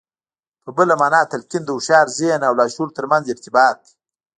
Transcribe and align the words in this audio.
په 0.63 0.69
بله 0.77 0.93
مانا 1.01 1.21
تلقين 1.31 1.63
د 1.65 1.69
هوښيار 1.75 2.07
ذهن 2.19 2.41
او 2.47 2.53
لاشعور 2.59 2.89
ترمنځ 2.97 3.25
ارتباط 3.29 3.77
دی. 3.85 3.91